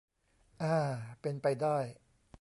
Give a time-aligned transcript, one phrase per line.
[0.61, 0.75] อา
[1.21, 1.77] เป็นไปได้